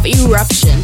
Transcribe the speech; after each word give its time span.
of 0.00 0.06
eruption. 0.06 0.80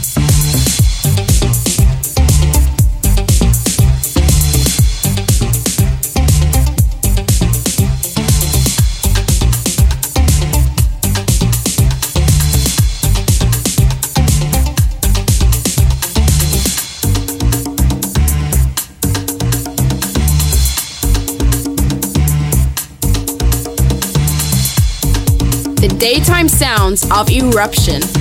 daytime 25.99 26.49
sounds 26.49 27.05
of 27.11 27.31
eruption. 27.31 28.16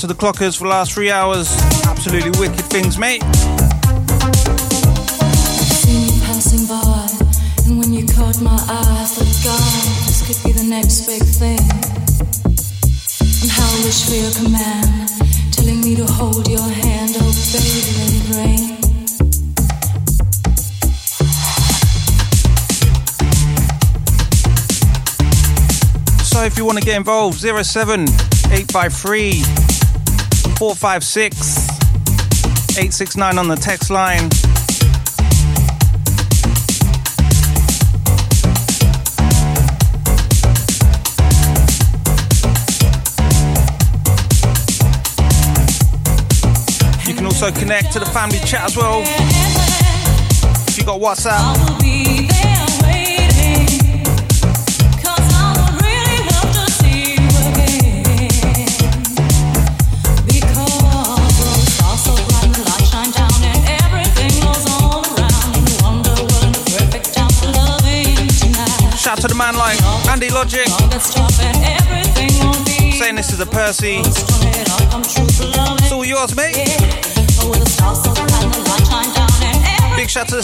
To 0.00 0.06
the 0.06 0.14
clockers 0.14 0.56
for 0.56 0.64
the 0.64 0.70
last 0.70 0.92
three 0.92 1.10
hours. 1.10 1.54
Absolutely 1.84 2.30
wicked 2.40 2.64
things, 2.66 2.96
mate. 2.96 3.20
Passing 6.24 6.64
by, 6.66 7.06
and 7.66 7.78
when 7.78 7.92
you 7.92 8.06
caught 8.06 8.40
my 8.40 8.50
eye, 8.50 9.02
I 9.02 9.04
thought, 9.04 9.44
God, 9.44 9.60
this 10.06 10.24
could 10.26 10.42
be 10.42 10.52
the 10.56 10.64
next 10.64 11.06
big 11.06 11.22
thing. 11.22 11.60
And 13.42 13.50
how 13.50 13.68
I 13.68 13.84
wish 13.84 14.08
for 14.08 14.14
your 14.14 14.32
command, 14.40 15.10
telling 15.52 15.82
me 15.82 15.94
to 15.96 16.06
hold 16.06 16.48
your 16.48 16.60
hand, 16.60 17.16
oh 17.16 17.32
baby, 17.52 17.84
let 17.98 18.14
it 18.14 18.36
rain. 18.36 18.76
if 26.46 26.56
you 26.56 26.64
want 26.64 26.78
to 26.78 26.84
get 26.84 26.96
involved. 26.96 27.38
07 27.38 28.08
853 28.50 29.69
456 30.58 31.80
869 32.78 33.38
on 33.38 33.48
the 33.48 33.56
text 33.56 33.90
line. 33.90 34.24
You 47.06 47.14
can 47.14 47.26
also 47.26 47.50
connect 47.50 47.92
to 47.92 47.98
the 47.98 48.06
family 48.06 48.38
chat 48.40 48.62
as 48.64 48.76
well. 48.76 49.02
If 50.68 50.78
you 50.78 50.84
got 50.84 51.00
WhatsApp. 51.00 52.19
Andy 70.22 70.34
Logic. 70.34 70.68
Saying 72.92 73.14
this 73.14 73.32
is 73.32 73.40
a 73.40 73.46
Percy. 73.46 74.02
It's 74.04 75.92
all 75.92 76.04
yours, 76.04 76.36
mate. 76.36 76.56
Big 79.96 80.10
shout 80.10 80.28
to 80.28 80.36
the 80.36 80.42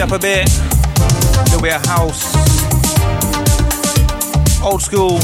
Up 0.00 0.12
a 0.12 0.18
bit. 0.18 0.48
A 0.48 1.42
little 1.44 1.60
bit 1.60 1.74
of 1.74 1.84
house. 1.84 2.34
Old 4.62 4.80
school. 4.80 5.20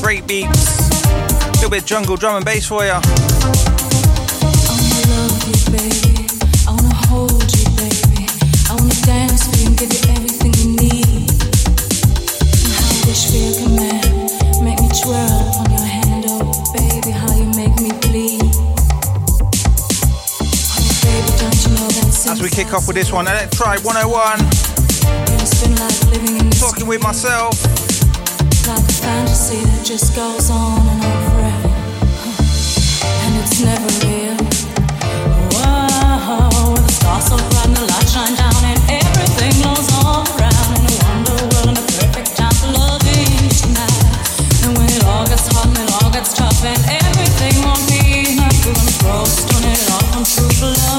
Great 0.00 0.26
beats. 0.26 0.88
A 0.88 1.50
little 1.56 1.68
bit 1.68 1.84
jungle 1.84 2.16
drum 2.16 2.36
and 2.36 2.44
bass 2.44 2.66
for 2.66 2.86
ya. 2.86 3.02
Kick 22.64 22.74
off 22.74 22.88
with 22.88 22.96
this 22.96 23.12
one. 23.12 23.28
Electribe 23.28 23.78
101. 23.86 24.10
Like 25.78 26.58
Talking 26.58 26.88
with 26.90 27.00
myself. 27.00 27.54
Like 28.66 28.82
a 28.82 28.96
fantasy 28.98 29.62
that 29.62 29.86
just 29.86 30.10
goes 30.18 30.50
on 30.50 30.82
and 30.82 30.98
on 31.06 31.18
forever. 31.30 31.70
And 33.22 33.32
it's 33.38 33.62
never 33.62 33.86
real. 34.02 34.34
Whoa, 35.54 36.74
the 36.82 36.90
stars 36.90 37.30
so 37.30 37.38
bright 37.38 37.70
and 37.70 37.78
the 37.78 37.86
light 37.94 38.08
shine 38.10 38.34
down 38.34 38.58
and 38.66 38.82
everything 38.90 39.54
goes 39.62 39.86
all 40.02 40.26
around 40.34 40.82
in 40.82 40.82
a 40.82 40.94
wonder 41.06 41.38
and 41.62 41.78
a 41.78 41.84
perfect 41.94 42.34
time 42.34 42.58
for 42.58 42.74
loving 42.74 43.38
tonight. 43.54 44.02
And 44.66 44.74
when 44.74 44.90
it 44.90 45.06
all 45.06 45.30
gets 45.30 45.46
hot 45.46 45.70
and 45.70 45.78
it 45.78 45.94
all 46.02 46.10
gets 46.10 46.34
tough 46.34 46.58
and 46.66 46.82
everything 46.90 47.54
won't 47.62 47.86
be 47.86 48.34
enough, 48.34 48.58
we're 48.66 48.74
gonna 48.74 49.30
stone 49.30 49.62
it 49.62 49.78
all 49.94 50.26
true 50.26 50.50
for 50.58 50.74
loving. 50.74 50.97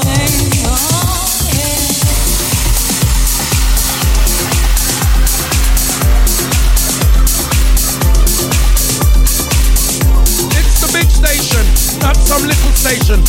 Eruption 12.90 13.22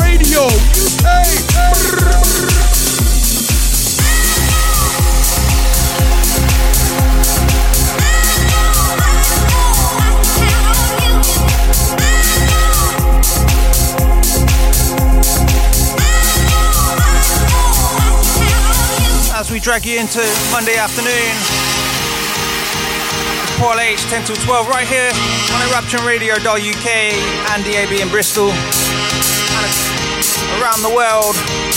Radio, 0.00 0.46
UK. 0.46 1.04
As 19.34 19.50
we 19.50 19.60
drag 19.60 19.84
you 19.84 20.00
into 20.00 20.20
Monday 20.50 20.76
afternoon, 20.76 21.68
Paul 23.58 23.80
H, 23.80 24.00
10 24.04 24.24
till 24.24 24.36
12, 24.36 24.68
right 24.68 24.86
here 24.86 25.10
on 25.52 25.60
eruptionradio.uk 25.68 26.86
and 27.50 27.64
DAB 27.64 28.00
in 28.00 28.08
Bristol 28.08 28.52
around 30.60 30.82
the 30.82 30.94
world. 30.94 31.67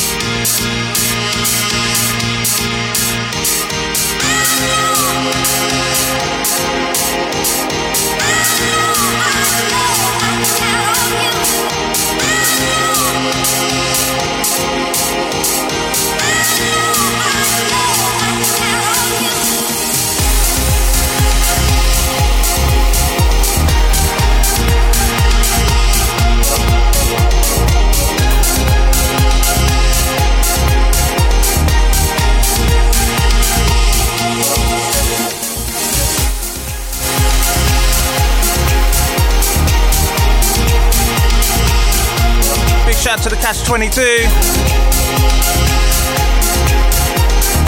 Catch 43.51 43.65
22. 43.65 44.01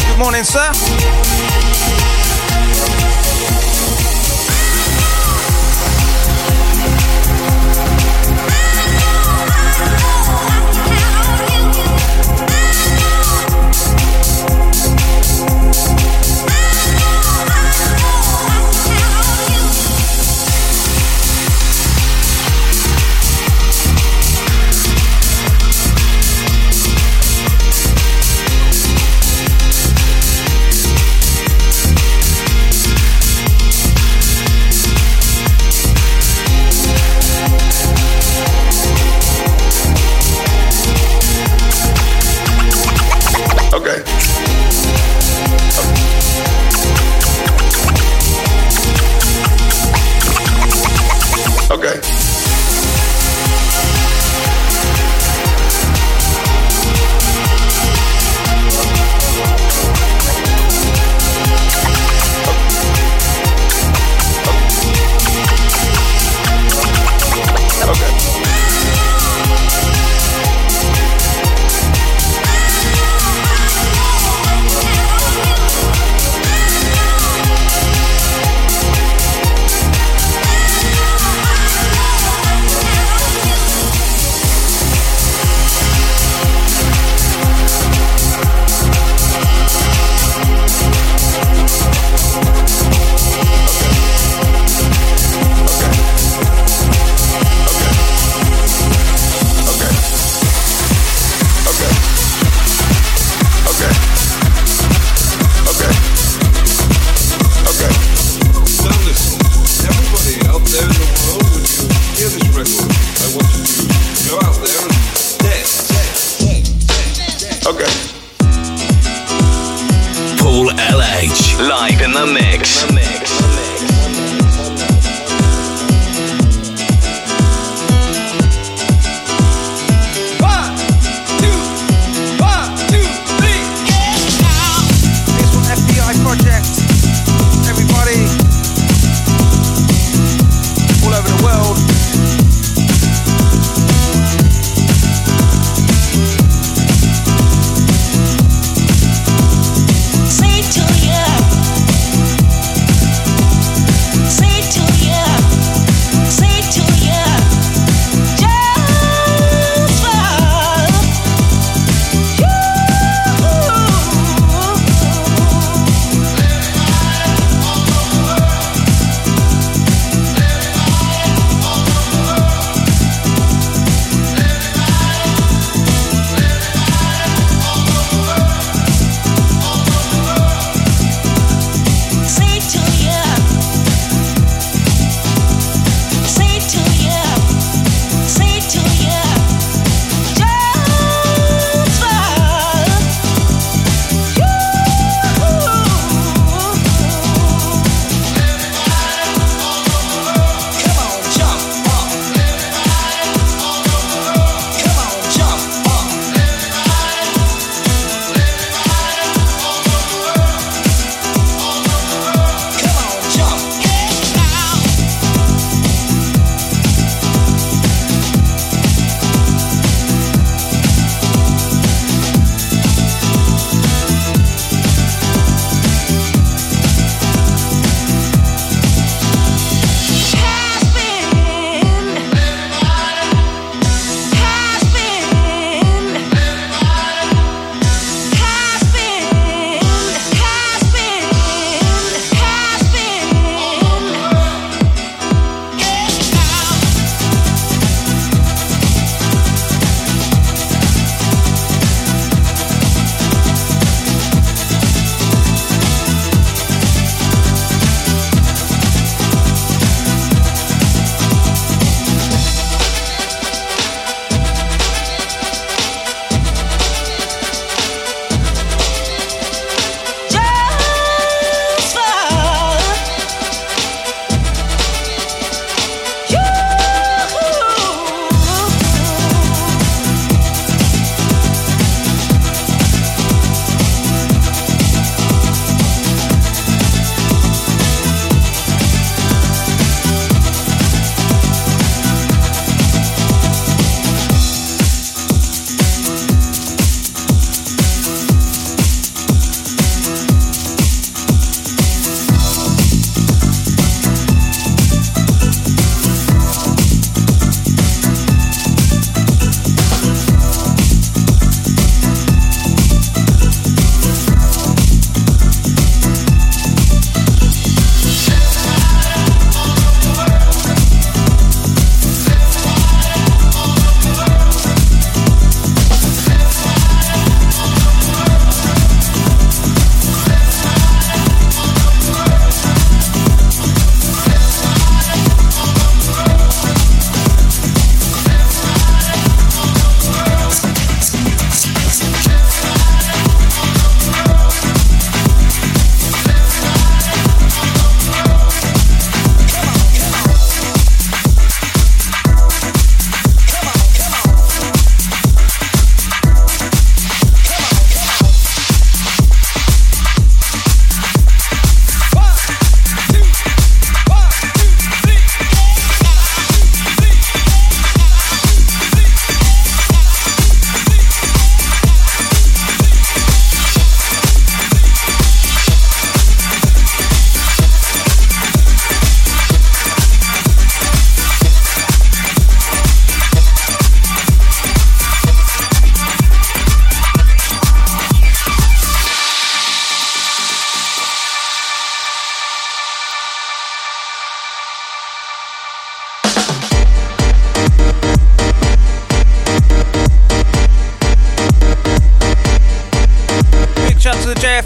Good 0.08 0.18
morning, 0.18 0.46
sir. 0.46 1.43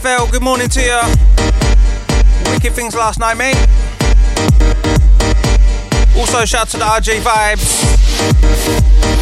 Good 0.07 0.41
morning 0.41 0.69
to 0.69 0.81
you. 0.81 1.01
Wicked 2.49 2.71
things 2.71 2.95
last 2.95 3.19
night, 3.19 3.35
mate. 3.35 3.57
Also, 6.17 6.45
shout 6.45 6.69
to 6.69 6.77
the 6.77 6.85
RJ 6.85 7.19
Vibes. 7.19 9.16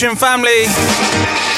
Eruption 0.00 0.16
family. 0.16 1.57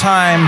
Time. 0.00 0.40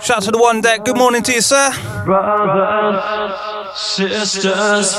Shout 0.00 0.18
out 0.18 0.22
to 0.22 0.30
the 0.30 0.38
one 0.38 0.60
deck. 0.60 0.84
Good 0.84 0.96
morning 0.96 1.24
to 1.24 1.32
you, 1.32 1.40
sir. 1.40 1.72
Brothers, 2.04 3.02
sisters, 3.76 4.94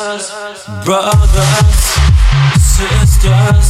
brothers, 0.83 1.77
sisters. 2.59 3.67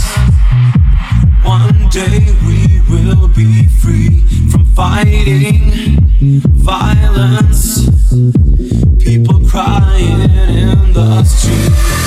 One 1.44 1.88
day 1.90 2.34
we 2.48 2.82
will 2.90 3.28
be 3.28 3.68
free 3.68 4.26
from 4.50 4.66
fighting 4.74 6.00
violence. 6.66 7.86
People 8.98 9.46
crying 9.48 10.32
in 10.50 10.94
the 10.94 11.24
street. 11.24 12.07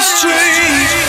street. 0.00 0.99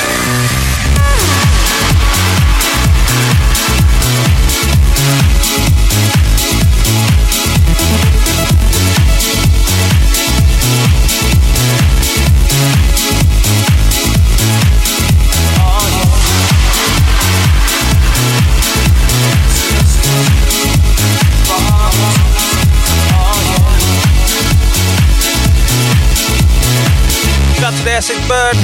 Essex 28.02 28.18
Bird. 28.28 28.58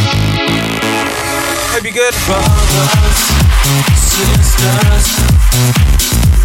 Hope 1.69 1.83
you're 1.83 1.93
good. 1.93 2.15
Brothers, 2.25 3.21
sisters, 3.93 5.13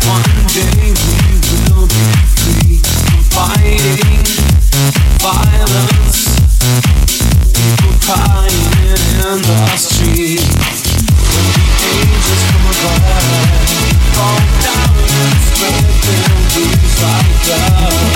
one 0.05 0.29
day 0.53 0.93
we 0.93 1.41
will 1.73 1.89
be 1.89 2.05
free 2.37 2.85
fighting 3.33 4.29
violence. 5.25 6.37
People 7.57 7.97
crying 8.05 8.61
in 9.25 9.41
the 9.41 9.77
street. 9.81 10.45
When 11.33 11.49
the 11.49 11.65
angels 11.97 12.45
come 12.53 12.77
fall 14.13 14.37
down 14.61 14.93
and 15.01 15.33
spread 15.49 15.81
their 16.05 16.29
wings 16.61 17.01
like. 17.01 18.12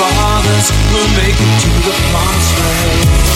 Brothers 0.00 0.72
will 0.92 1.10
make 1.20 1.36
it 1.36 1.60
to 1.60 1.68
the 1.84 1.94
promised 2.10 2.58
land. 2.58 3.29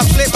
Control. 0.00 0.29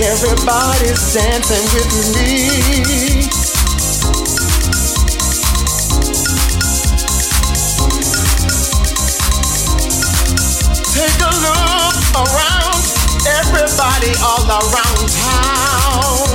Everybody's 0.00 1.12
dancing 1.12 1.66
with 1.74 1.90
me. 2.14 3.26
Take 10.94 11.20
a 11.20 11.32
look 11.42 11.98
around, 12.14 12.84
everybody 13.26 14.14
all 14.22 14.46
around 14.46 15.08
town. 15.10 16.28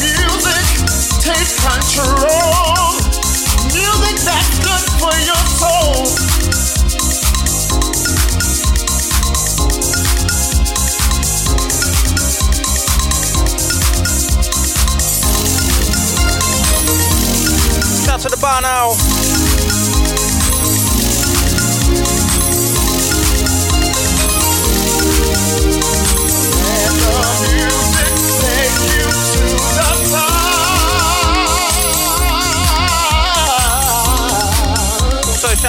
Music 0.00 0.66
takes 1.22 1.54
control. 1.62 2.63
To 18.24 18.30
the 18.30 18.40
bar 18.40 18.62
now. 18.62 19.23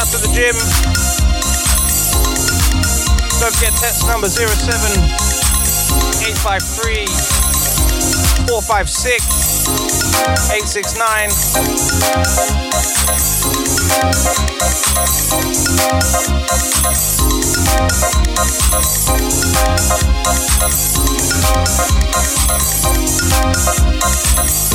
Shout 0.06 0.22
to 0.22 0.28
the 0.28 0.34
gym. 0.34 0.56
Don't 3.40 3.54
forget 3.56 3.74
text 3.80 4.08
number 4.08 4.28
07 4.28 4.46
853 6.22 7.06
456 8.48 9.68
869. 10.52 11.96
When 24.66 24.75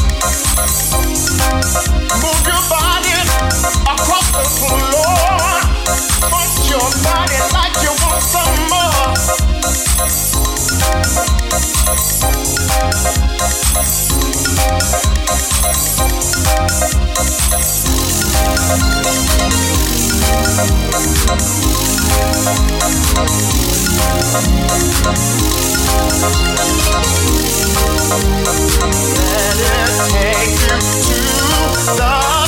Let 23.21 23.29
it 29.59 29.91
take 30.09 30.57
you 30.65 30.77
to 31.05 31.19
the 31.97 32.40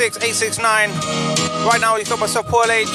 869. 0.00 0.90
Right 1.66 1.80
now, 1.80 1.96
you've 1.96 2.08
got 2.08 2.20
myself, 2.20 2.46
Paul 2.46 2.70
H. 2.70 2.86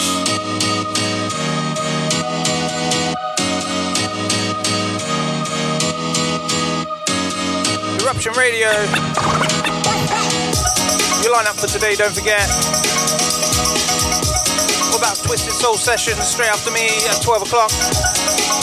Eruption 7.99 8.33
Radio. 8.33 8.69
Your 11.23 11.35
lineup 11.35 11.59
for 11.59 11.67
today, 11.67 11.95
don't 11.95 12.13
forget. 12.13 12.47
What 14.91 14.99
about 14.99 15.17
Twisted 15.17 15.53
Soul 15.53 15.75
Sessions 15.75 16.23
straight 16.25 16.49
after 16.49 16.71
me 16.71 16.87
at 17.09 17.21
12 17.21 17.43
o'clock? 17.43 17.71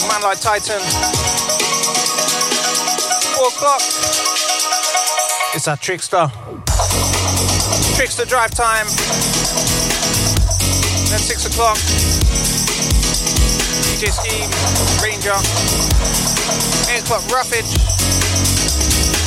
Man 0.09 0.23
like 0.23 0.41
Titan. 0.41 0.81
4 3.37 3.49
o'clock. 3.49 3.83
It's 5.55 5.69
our 5.69 5.77
Trickster. 5.77 6.31
Trickster 8.01 8.25
drive 8.25 8.51
time. 8.53 8.87
Then 11.13 11.21
6 11.21 11.45
o'clock. 11.53 11.77
DJ 13.85 14.09
Scheme, 14.09 14.49
Ranger. 15.05 15.37
8 16.89 17.05
o'clock, 17.05 17.21
Roughage. 17.29 17.69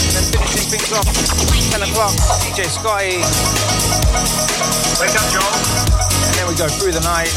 Then 0.09 0.25
finishing 0.33 0.73
things 0.73 0.91
off. 0.91 1.05
10 1.69 1.83
o'clock, 1.83 2.17
DJ 2.41 2.65
Scotty. 2.65 3.21
Wake 4.99 5.13
up, 5.21 5.29
Joe. 5.29 5.45
And 6.25 6.33
then 6.33 6.47
we 6.49 6.55
go 6.55 6.67
through 6.67 6.93
the 6.93 7.01
night. 7.05 7.29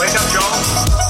Wake 0.00 0.18
up, 0.18 0.26
Joe. 0.32 1.03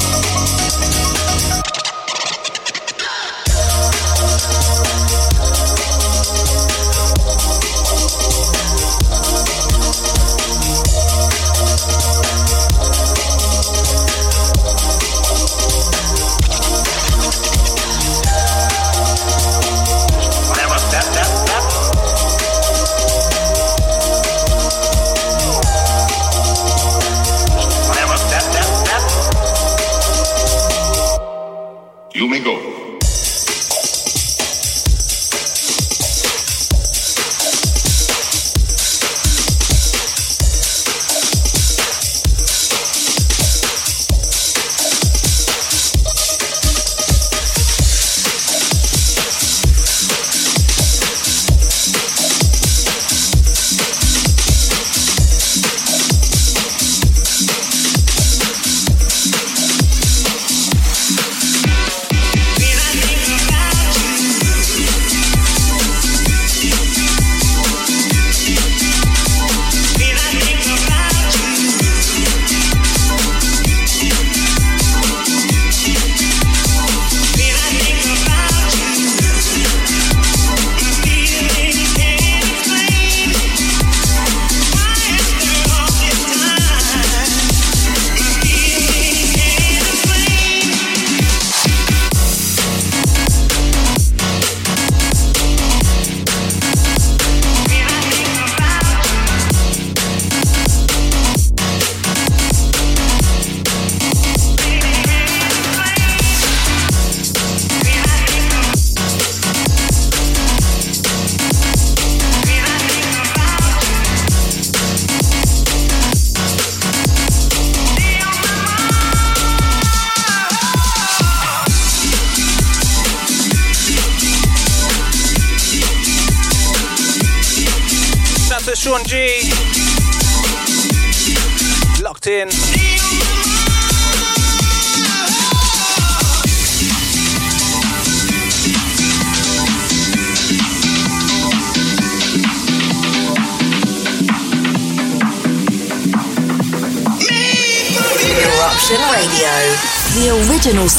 You 32.15 32.29
may 32.29 32.39
go. 32.39 32.94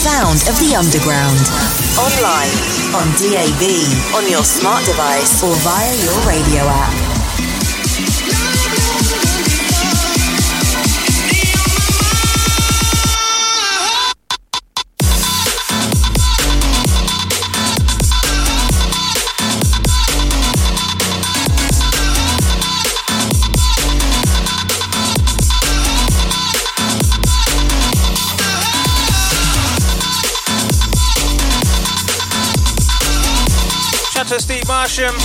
Sound 0.05 0.37
of 0.47 0.55
the 0.61 0.75
underground. 0.77 1.41
Online, 1.97 2.53
on 2.93 3.09
DAB, 3.17 3.63
on 4.13 4.29
your 4.29 4.43
smart 4.43 4.85
device, 4.85 5.41
or 5.41 5.55
via 5.65 5.95
your 6.05 6.19
radio 6.29 6.61
app. 6.61 6.94
To 34.95 35.24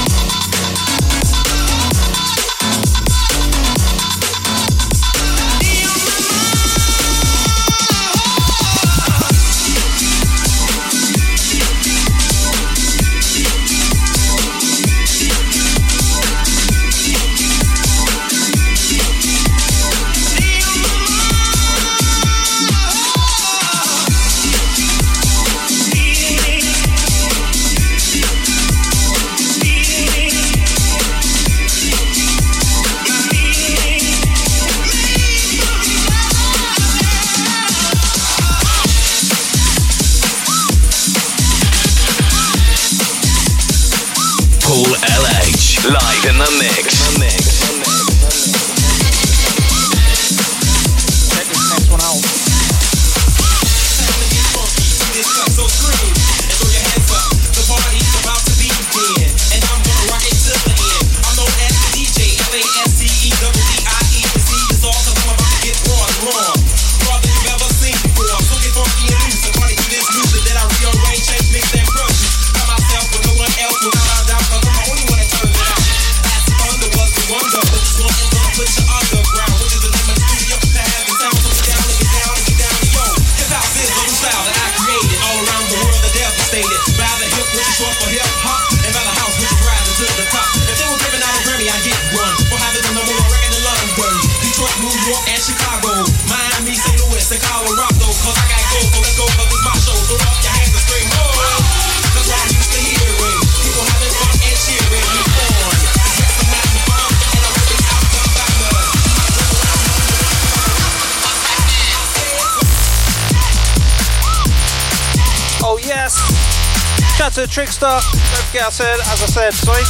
said, 118.71 119.01
as 119.01 119.23
I 119.23 119.27
said, 119.27 119.53
sorry. 119.53 119.83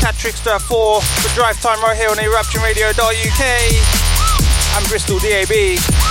Cat 0.00 0.14
Trickster 0.16 0.58
4 0.58 1.00
for 1.02 1.34
drive 1.34 1.60
time 1.60 1.82
right 1.82 1.96
here 1.96 2.08
on 2.08 2.16
eruptionradio.uk 2.16 3.42
and 4.76 4.88
Bristol 4.88 5.18
DAB. 5.18 6.09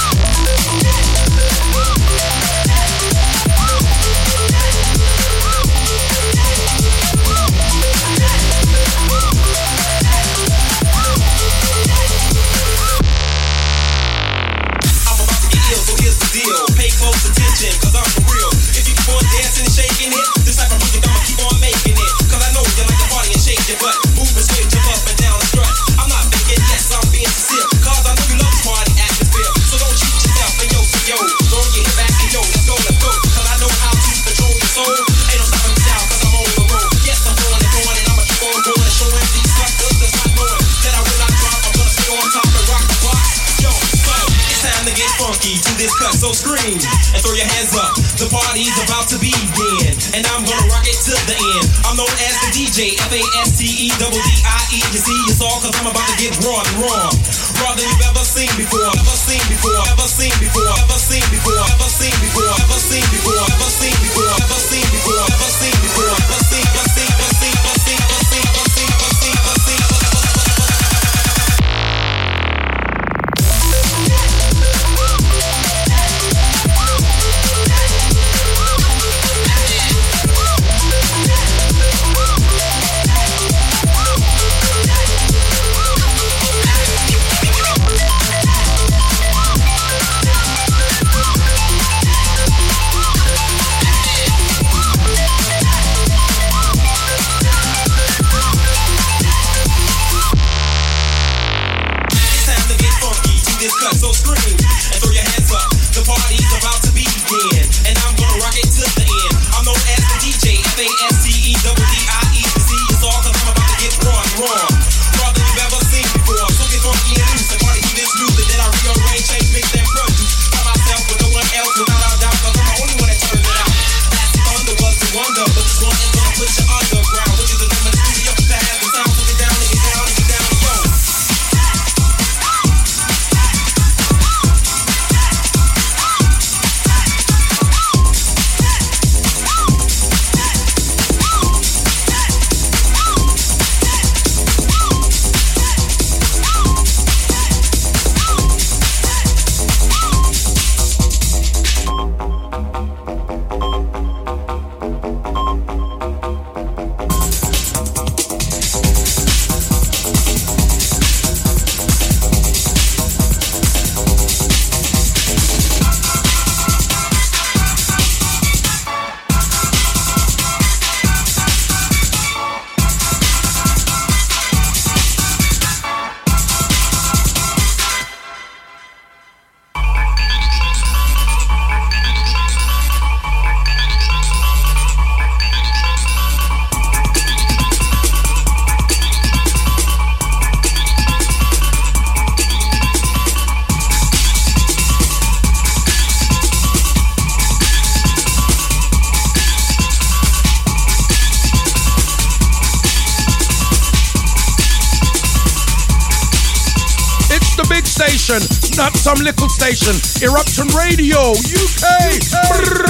Station. 209.76 210.30
Eruption 210.30 210.68
Radio, 210.76 211.32
UK. 211.32 212.20
077 212.20 212.89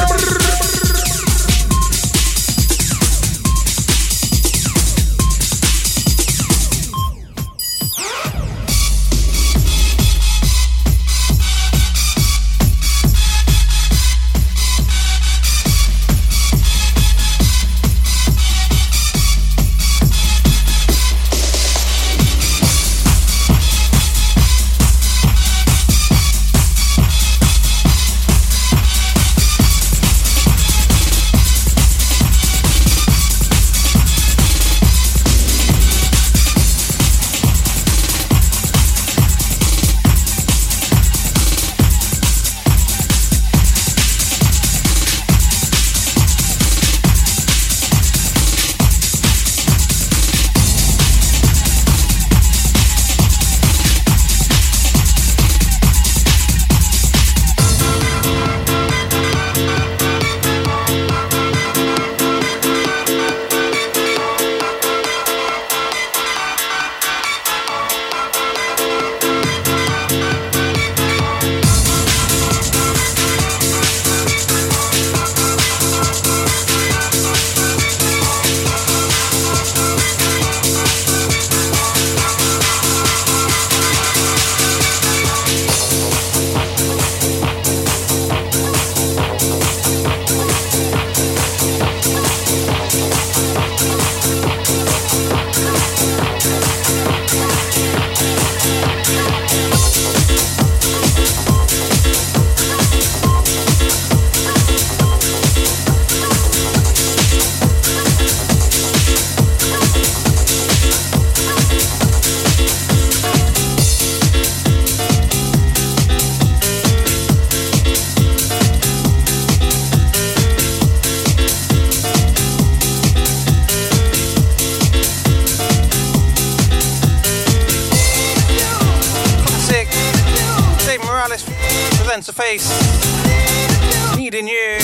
space. 132.57 134.17
Needing 134.17 134.47
you. 134.47 134.79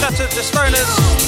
shattered 0.00 0.30
to 0.30 0.36
the 0.36 0.42
stoners. 0.42 1.19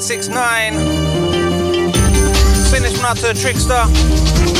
869. 0.00 0.78
Send 2.54 2.84
this 2.86 2.96
one 2.96 3.04
out 3.04 3.18
to 3.18 3.30
a 3.30 3.34
Trickster. 3.34 4.59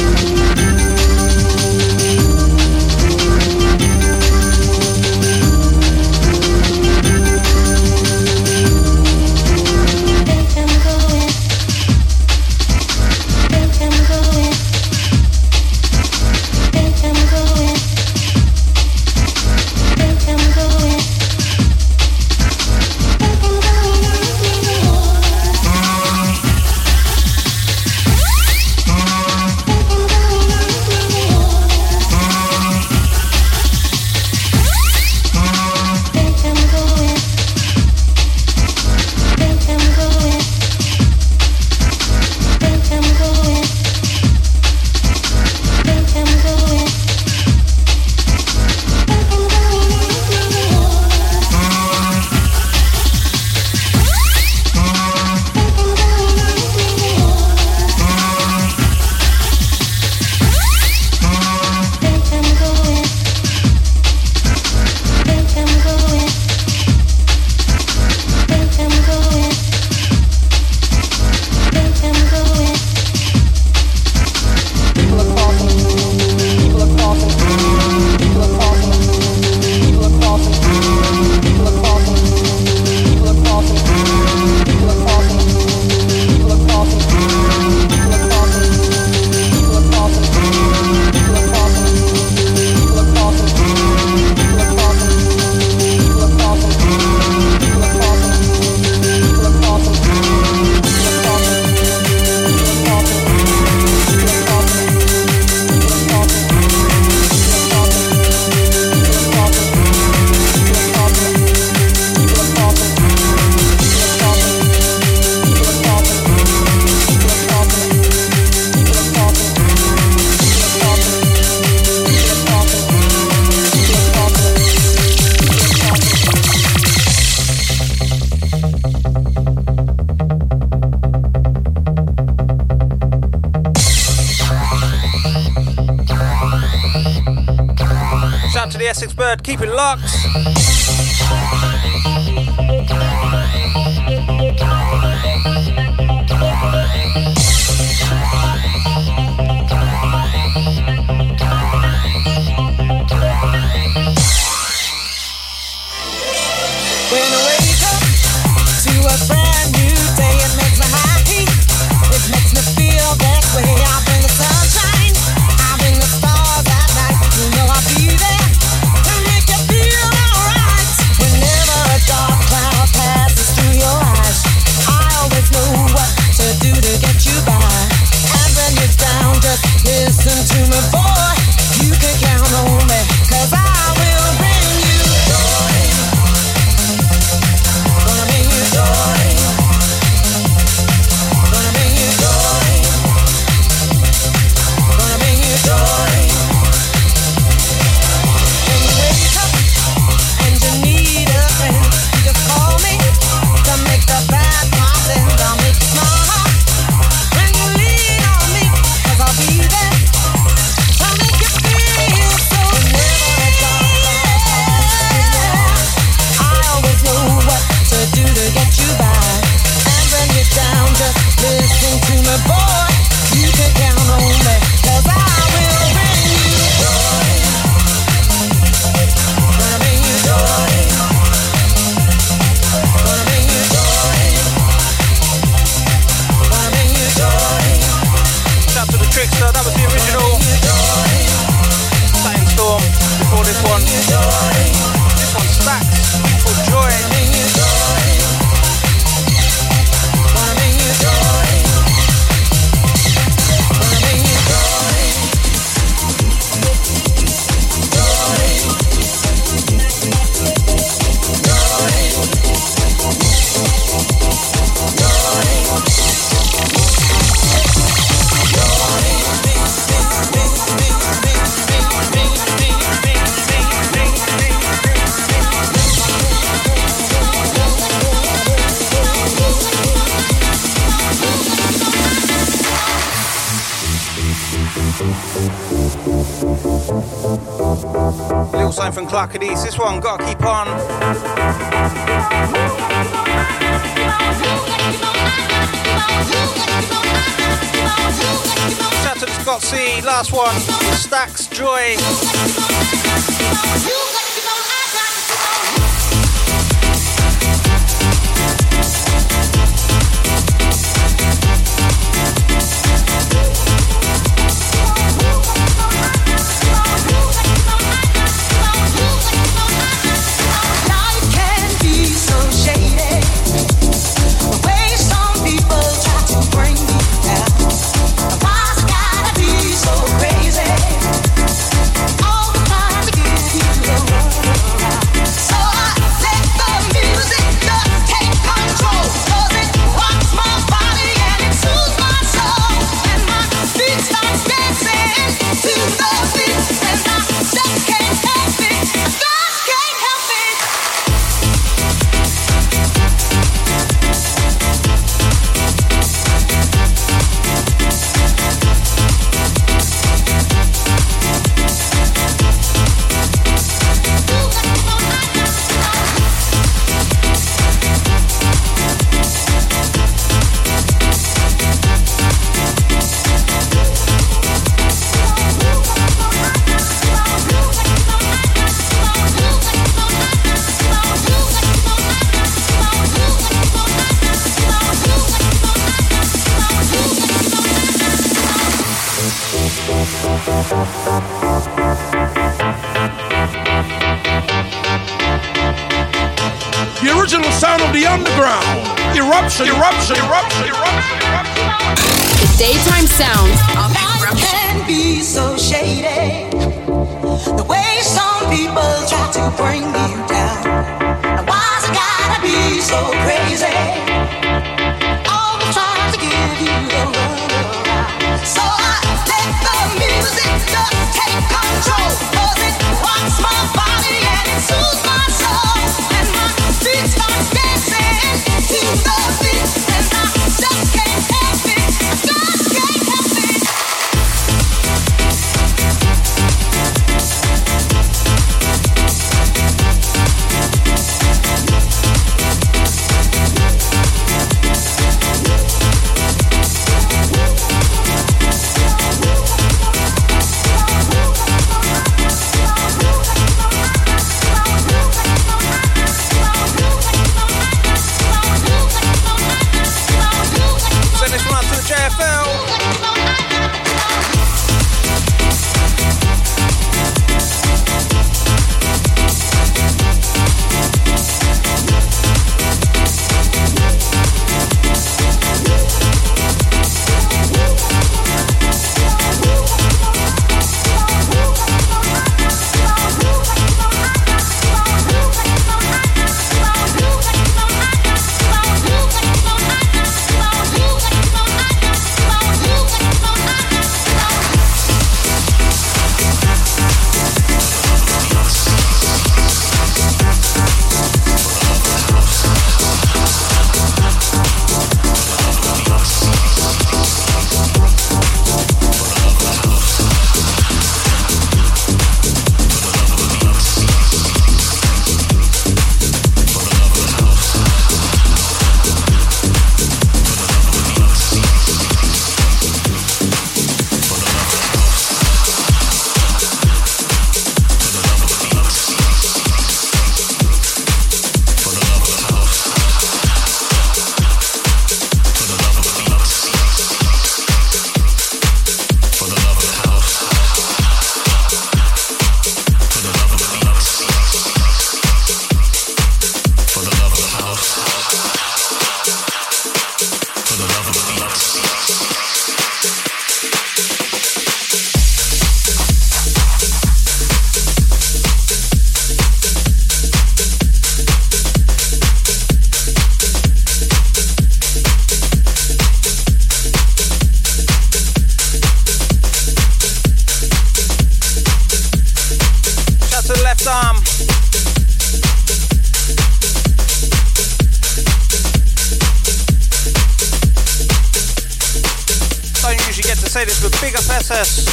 This, 583.47 583.63
but 583.63 583.73
big 583.81 583.95
up 583.95 584.05
SS. 584.05 584.69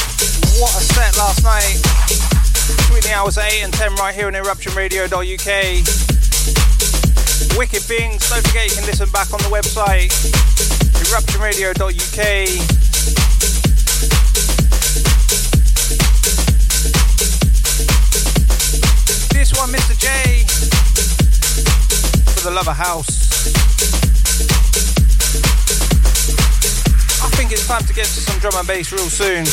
What 0.60 0.76
a 0.76 0.80
set 0.80 1.16
last 1.16 1.42
night. 1.42 1.80
between 2.76 3.00
the 3.00 3.14
hours 3.14 3.38
8 3.38 3.62
and 3.62 3.72
10 3.72 3.94
right 3.94 4.14
here 4.14 4.26
on 4.26 4.34
eruptionradio.uk. 4.34 5.16
Wicked 7.56 7.82
things. 7.82 8.28
Don't 8.28 8.46
forget 8.46 8.68
you 8.68 8.76
can 8.76 8.84
listen 8.84 9.08
back 9.10 9.32
on 9.32 9.40
the 9.40 9.48
website 9.48 10.12
eruptionradio.uk. 11.08 12.20
This 19.32 19.52
one, 19.56 19.70
Mr. 19.70 19.96
J, 19.98 20.44
for 22.34 22.40
the 22.44 22.50
Lover 22.54 22.72
House. 22.72 24.17
Think 27.38 27.52
it's 27.52 27.68
time 27.68 27.84
to 27.84 27.94
get 27.94 28.04
to 28.04 28.20
some 28.20 28.36
drum 28.40 28.52
and 28.56 28.66
bass 28.66 28.90
real 28.90 29.08
soon. 29.08 29.44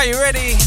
Are 0.00 0.06
you 0.06 0.18
ready? 0.18 0.59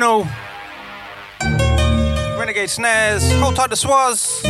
Original 0.00 0.26
Renegade 2.38 2.70
snares, 2.70 3.30
hold 3.34 3.56
tight 3.56 3.70
the 3.70 3.76
swaz. 3.76 4.49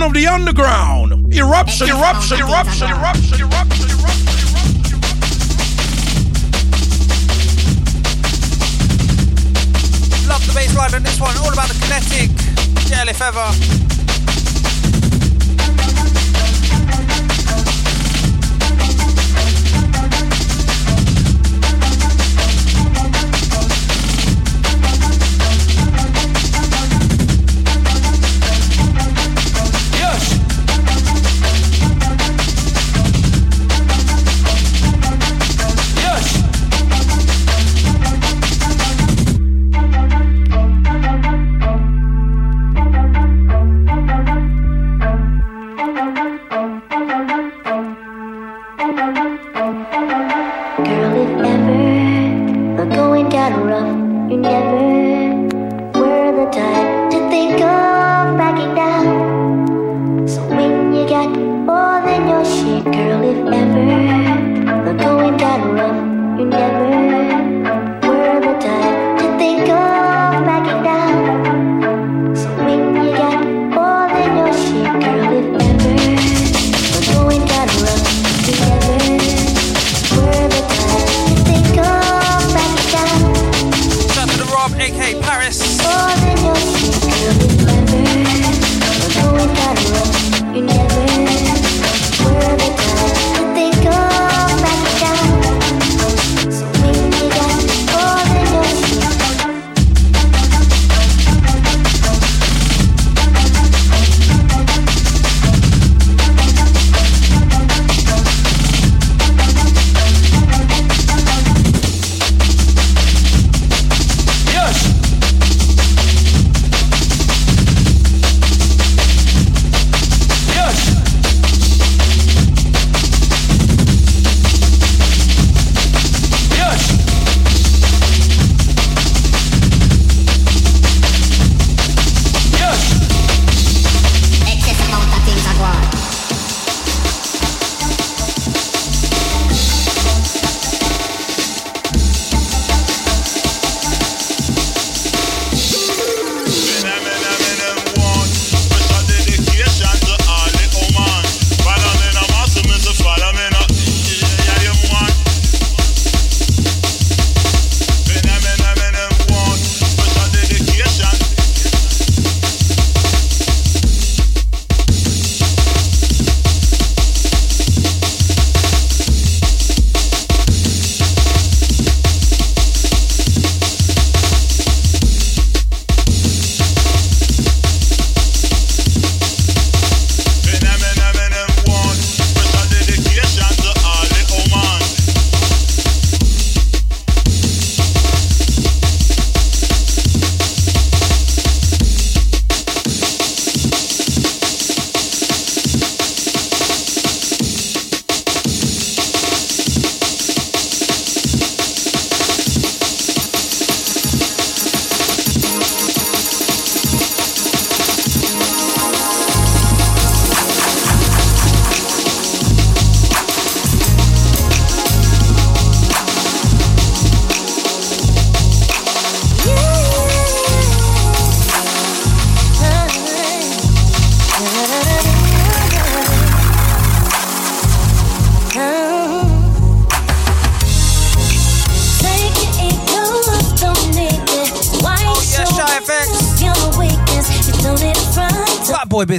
sound 0.00 0.16
of 0.16 0.22
the 0.22 0.26
underground. 0.26 1.34
Eruption, 1.34 1.88
eruption, 1.88 2.40
eruption, 2.40 2.90
eruption, 2.90 3.40
eruption. 3.40 3.88
Love 10.28 10.46
the 10.46 10.52
bass 10.54 10.76
line 10.76 10.94
on 10.94 11.02
this 11.02 11.20
one, 11.20 11.36
all 11.38 11.52
about 11.52 11.68
the 11.68 11.74
kinetic. 11.80 12.30
JLF 12.88 13.20
ever. 13.20 13.99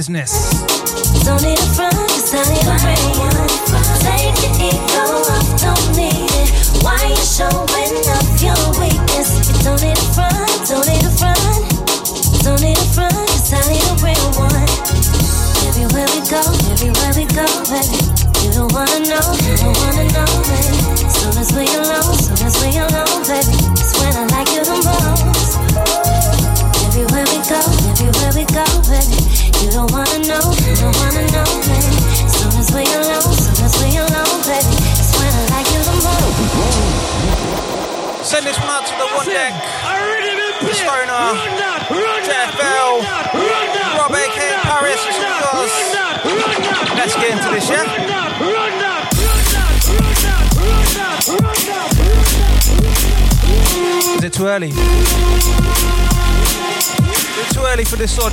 business. 0.02 0.41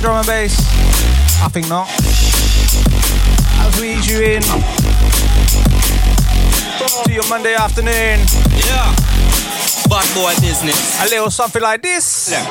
sort 0.00 0.02
of 0.02 0.02
drum 0.02 0.16
and 0.18 0.26
bass. 0.26 0.56
I 1.42 1.48
think 1.48 1.68
not. 1.68 1.88
As 3.66 3.80
we 3.80 3.94
ease 3.94 4.10
you 4.10 4.22
in 4.22 4.42
to 7.04 7.12
your 7.12 7.28
Monday 7.28 7.54
afternoon. 7.54 8.20
Yeah. 8.66 8.94
Bad 9.88 10.06
boy 10.14 10.34
business. 10.40 11.00
A 11.02 11.08
little 11.10 11.30
something 11.30 11.62
like 11.62 11.82
this. 11.82 12.30
Yeah. 12.30 12.44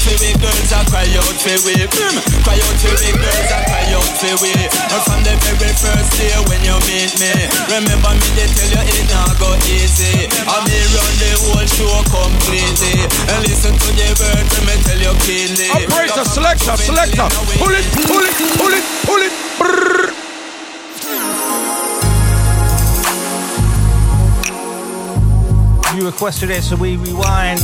Cry 0.00 0.08
out 0.08 0.08
for 0.08 0.16
we 0.16 0.32
girls 0.40 0.72
and 0.72 0.86
cry 0.88 1.06
out 1.12 1.36
for 1.36 1.56
we. 1.64 1.74
Mm. 1.76 2.16
Cry 2.44 2.56
out 2.56 2.76
for 2.80 2.94
we 2.96 3.10
girls 3.12 3.52
and 3.52 3.64
cry 3.68 3.92
out 3.92 4.12
for 4.16 4.34
we. 4.40 4.52
And 4.56 5.02
from 5.04 5.20
the 5.24 5.34
very 5.44 5.72
first 5.76 6.10
day 6.16 6.32
when 6.48 6.60
you 6.64 6.76
meet 6.88 7.12
me, 7.20 7.32
remember 7.68 8.12
me 8.16 8.28
they 8.32 8.48
tell 8.48 8.70
you 8.72 8.80
it 8.80 9.06
not 9.12 9.36
go 9.36 9.52
easy. 9.68 10.24
I 10.48 10.56
me 10.64 10.78
run 10.96 11.14
the 11.20 11.30
whole 11.44 11.68
show 11.68 11.96
completely. 12.08 13.04
And 13.28 13.40
listen 13.44 13.76
to 13.76 13.88
the 13.92 14.08
words 14.16 14.48
when 14.56 14.64
me 14.64 14.74
tell 14.88 15.00
you 15.00 15.12
cleanly. 15.20 15.68
Operator, 15.68 16.24
selector, 16.24 16.76
selector. 16.80 17.28
Pull 17.60 17.74
it, 17.76 17.84
pull 18.08 18.24
it, 18.24 18.34
pull 18.56 18.72
it, 18.72 18.84
pull 19.04 19.20
it. 19.20 19.34
Brrr. 19.60 20.16
You 25.96 26.06
requested 26.06 26.50
it, 26.50 26.62
so 26.62 26.76
we 26.76 26.96
rewind. 26.96 27.60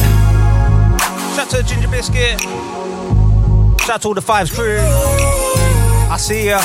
Shout 1.37 1.51
to 1.51 1.63
Ginger 1.63 1.89
Biscuit. 1.89 2.41
Shout 3.85 4.01
to 4.01 4.09
all 4.09 4.15
the 4.15 4.23
Fives 4.23 4.51
crew. 4.51 4.79
I 4.81 6.17
see 6.19 6.47
ya. 6.47 6.59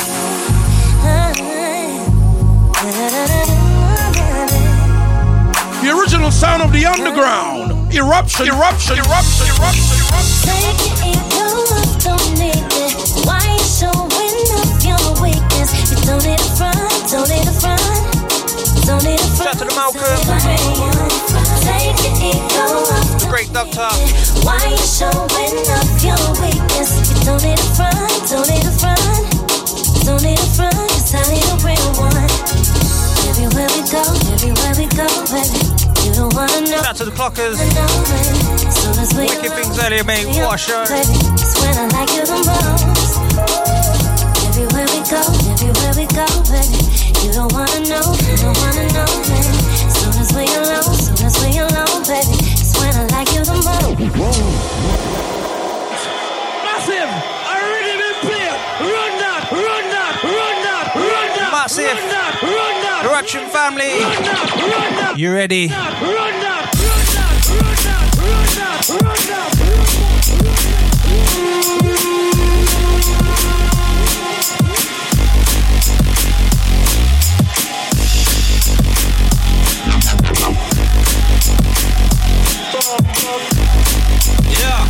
The 5.82 5.90
original 5.92 6.30
sound 6.30 6.62
of 6.62 6.72
the 6.72 6.86
underground. 6.86 7.92
Eruption, 7.92 8.46
eruption, 8.46 8.96
eruption, 8.96 9.46
eruption, 9.52 9.96
eruption. 10.08 10.32
Take 10.40 10.80
it 10.88 11.04
in 11.04 11.20
your 11.36 11.68
don't 12.00 12.32
need 12.40 12.64
it. 12.80 12.96
Why 13.28 13.44
you 13.44 13.60
showing 13.60 14.08
off 14.56 14.80
your 14.80 15.04
weakness? 15.20 15.68
You 15.92 16.00
don't 16.08 16.24
need 16.24 16.40
a 16.40 16.48
front, 16.56 17.12
don't 17.12 17.28
need 17.28 17.44
a 17.44 17.52
front, 17.60 18.01
don't 18.86 19.02
need 19.04 19.20
a 19.20 19.28
front. 19.36 19.54
Shout 19.54 19.58
to 19.58 19.64
the 19.64 19.74
Malcolm. 19.74 20.02
Take 21.62 21.94
it 22.02 22.16
in 22.20 22.38
your 22.50 22.68
love, 22.90 23.20
The 23.20 23.26
great 23.28 23.52
doctor. 23.52 23.88
why 24.42 24.58
you 24.70 24.82
showing 24.82 25.54
off 25.76 25.90
your 26.02 26.22
weakness? 26.42 26.90
You 27.10 27.16
don't 27.24 27.42
need 27.42 27.58
a 27.58 27.68
front, 27.76 28.30
don't 28.30 28.48
need 28.50 28.66
a 28.66 28.74
front, 28.82 29.24
don't 30.06 30.22
need 30.22 30.38
a 30.38 30.48
front, 30.56 30.74
'cause 30.74 31.14
I 31.14 31.22
need 31.30 31.46
a 31.46 31.56
real 31.62 31.90
one. 32.02 32.30
Everywhere 33.30 33.70
we 33.76 33.82
go, 33.90 34.02
everywhere 34.34 34.74
we 34.76 34.86
go, 34.86 35.06
baby, 35.30 35.62
you 36.04 36.12
don't 36.14 36.34
wanna 36.34 36.60
know. 36.62 36.82
Shout 36.82 36.96
to 36.96 37.04
the 37.04 37.12
clockers. 37.12 37.56
Soon 38.82 38.98
as 38.98 39.14
we 39.14 39.26
Wicked 39.26 39.52
things 39.54 39.78
earlier, 39.78 40.04
mate. 40.04 40.26
What 40.26 40.54
a 40.54 40.58
show. 40.58 40.82
It's 40.82 41.54
when 41.60 41.74
I 41.78 41.86
like 41.96 42.10
you 42.16 42.24
the 42.26 42.38
most. 42.50 43.14
Everywhere 44.48 44.88
we 44.94 45.00
go, 45.08 45.22
everywhere 45.52 45.94
we 45.96 46.06
go, 46.06 46.26
baby. 46.50 47.11
Run 65.68 66.32
that! 66.40 66.74
Run 68.88 69.16
that! 69.28 69.52
Yeah. 84.58 84.88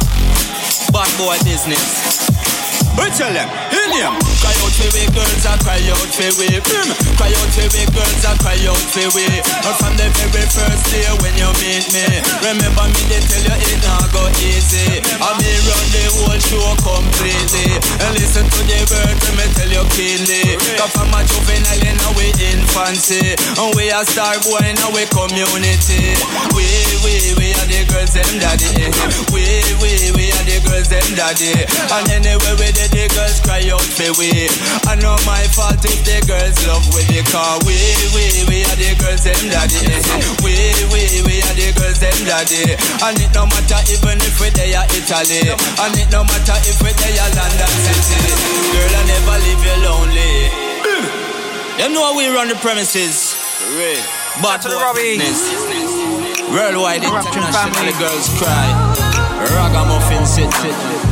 Bad 0.93 1.11
boy 1.19 1.37
business. 1.45 2.29
We 2.97 3.09
tell 3.17 3.33
them, 3.33 3.49
helium. 3.93 4.17
Cry 4.41 4.57
out 4.65 4.73
for 4.73 4.89
we 4.97 5.05
girls 5.13 5.45
and 5.45 5.61
cry 5.61 5.81
out 5.93 6.09
for 6.09 6.33
we. 6.41 6.49
Cry 7.21 7.29
out 7.29 7.51
for 7.53 7.69
we 7.77 7.83
girls 7.93 8.25
and 8.25 8.39
cry 8.41 8.57
out 8.65 8.85
for 8.89 9.09
we. 9.13 9.25
And 9.29 9.77
from 9.77 9.95
the 10.01 10.09
very 10.17 10.47
first 10.49 10.85
day 10.89 11.05
when 11.21 11.35
you 11.37 11.51
meet 11.61 11.87
me, 11.93 12.05
remember 12.41 12.87
me 12.89 13.03
they 13.13 13.21
tell 13.29 13.45
you 13.45 13.57
it 13.57 13.79
not 13.85 14.09
go 14.13 14.25
easy. 14.41 15.05
I 15.21 15.29
me 15.37 15.53
run 15.69 15.87
the 15.93 16.05
whole 16.17 16.41
show 16.41 16.69
completely. 16.81 17.69
And 18.01 18.13
listen 18.17 18.49
to 18.49 18.61
the 18.65 18.79
words 18.89 19.21
when 19.29 19.35
me 19.37 19.47
tell 19.53 19.71
you 19.71 19.85
keenly. 19.93 20.57
Cause 20.81 20.93
from 20.97 21.13
a 21.13 21.21
juvenile 21.29 21.85
in 21.85 21.97
our 22.09 22.25
infancy, 22.41 23.37
and 23.37 23.71
we 23.77 23.93
are 23.93 24.05
star 24.09 24.41
boy 24.43 24.65
in 24.65 24.79
our 24.81 25.05
community. 25.13 26.17
We, 26.57 26.65
we, 27.05 27.13
we 27.37 27.47
are 27.61 27.69
the 27.69 27.85
girls 27.93 28.17
them 28.17 28.33
daddy. 28.41 28.89
We, 29.31 29.45
we, 29.81 29.93
we 30.17 30.25
are 30.33 30.45
the 30.49 30.59
girls 30.67 30.89
them 30.89 31.07
daddy. 31.15 31.53
And 31.93 32.07
anyway 32.11 32.55
we 32.59 32.69
did 32.73 32.91
the 32.93 33.07
girls 33.13 33.41
cry 33.45 33.63
out 33.71 33.82
for 33.85 34.11
we. 34.19 34.47
I 34.87 34.95
know 35.01 35.17
my 35.27 35.43
fault 35.51 35.83
if 35.83 36.01
the 36.07 36.19
girls 36.27 36.59
love 36.67 36.87
we 36.95 37.03
because 37.11 37.63
we, 37.67 37.75
we, 38.15 38.25
we 38.47 38.59
are 38.67 38.79
the 38.79 38.95
girls 39.03 39.25
them 39.27 39.43
daddy. 39.51 39.83
We, 40.43 40.55
we, 40.93 41.03
we 41.27 41.35
are 41.43 41.57
the 41.57 41.69
girls 41.75 41.99
them 41.99 42.15
daddy. 42.23 42.79
And 43.03 43.19
it 43.19 43.33
no 43.35 43.47
matter 43.51 43.81
even 43.91 44.19
if 44.23 44.39
we 44.39 44.51
they 44.55 44.75
are 44.75 44.87
Italy. 44.95 45.51
And 45.53 45.95
it 45.99 46.09
no 46.15 46.23
matter 46.23 46.59
if 46.67 46.79
we 46.83 46.91
they 47.03 47.15
are 47.19 47.33
London 47.35 47.73
City. 47.83 48.31
Girl, 48.73 48.93
I 48.95 49.03
never 49.11 49.37
leave 49.43 49.63
you 49.63 49.77
lonely. 49.83 50.33
You 51.81 51.89
know 51.91 52.15
we 52.17 52.29
run 52.29 52.49
the 52.49 52.57
premises. 52.57 53.35
But 54.41 54.63
to 54.63 54.69
the 54.69 54.77
Robbie. 54.77 55.19
Worldwide 56.53 57.03
international 57.05 57.53
family. 57.53 57.93
girls 57.99 58.29
cry. 58.39 58.69
Ragamuffin 59.51 60.27
city. 60.27 60.69
Hear 60.69 61.12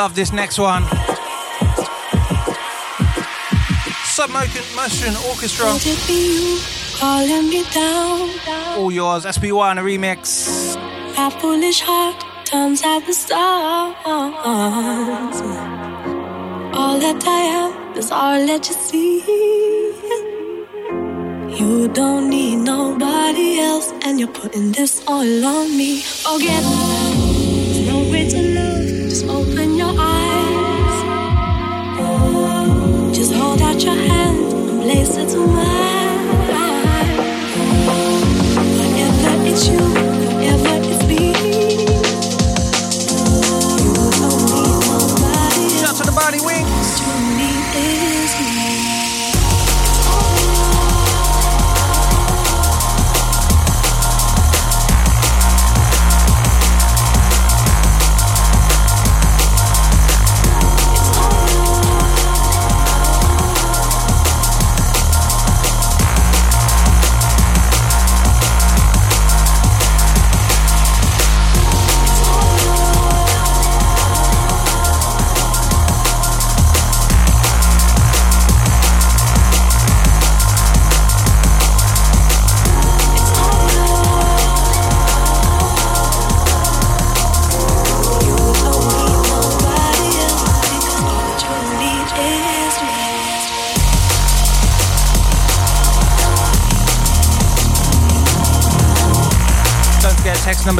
love 0.00 0.14
this 0.14 0.32
next 0.32 0.58
one. 0.58 0.82
Submotion 4.16 5.14
Orchestra. 5.28 5.66
All 8.78 8.90
yours, 8.90 9.26
SB1 9.26 9.74
a 9.78 9.82
remix. 9.82 10.18
Our 11.18 11.30
foolish 11.30 11.80
heart 11.82 12.16
turns 12.46 12.82
out 12.82 13.04
the 13.04 13.12
stars. 13.12 13.94
All 16.78 16.98
that 17.04 17.22
I 17.26 17.42
am 17.60 17.98
is 17.98 18.10
all 18.10 18.46
that 18.46 18.62
you 18.68 18.76
see. 18.88 19.12
You 21.60 21.88
don't 21.88 22.30
need 22.30 22.56
nobody 22.74 23.58
else, 23.58 23.92
and 24.04 24.18
you're 24.18 24.36
putting 24.42 24.72
this 24.72 25.04
all 25.06 25.44
on 25.44 25.76
me. 25.76 26.00
Forget. 26.00 27.09
into 35.32 35.46
mine, 35.46 36.28
and 38.98 39.14
that 39.24 39.46
it's 39.46 39.68
you. 39.68 39.89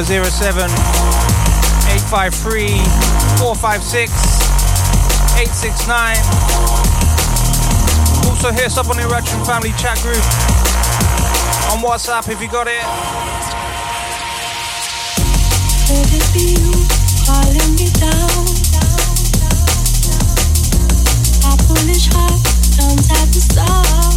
number 0.08 0.30
07 0.30 0.64
853 2.08 2.80
456 3.36 4.08
869. 5.36 6.16
Also 8.24 8.50
hit 8.50 8.64
us 8.64 8.78
up 8.78 8.88
on 8.88 8.96
the 8.96 9.02
Eruption 9.02 9.44
Family 9.44 9.72
chat 9.76 10.00
group 10.00 10.16
on 11.68 11.84
WhatsApp 11.84 12.32
if 12.32 12.40
you 12.40 12.48
got 12.48 12.66
it. 12.66 12.80
Could 15.84 16.08
it 16.16 16.24
be 16.32 16.56
you 16.56 16.72
calling 17.28 17.76
me 17.76 17.92
down? 18.00 18.48
My 21.44 21.52
foolish 21.68 22.08
heart 22.08 22.40
jumps 22.72 23.10
at 23.20 23.28
the 23.34 23.40
stars. 23.40 24.09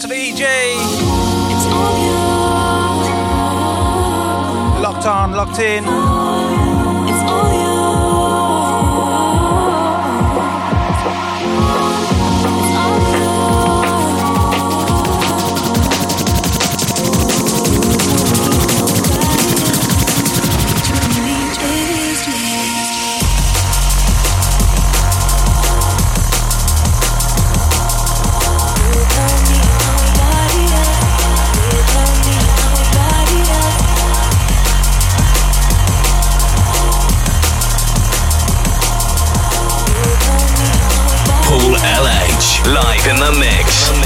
to 0.00 0.06
the 0.06 0.14
EJ. 0.14 0.76
Locked 4.80 5.06
on, 5.06 5.32
locked 5.32 5.58
in. 5.58 6.69
the 43.32 43.38
mix. 43.38 43.99